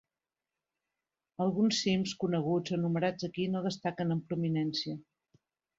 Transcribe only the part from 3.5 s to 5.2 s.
no destaquen en prominència.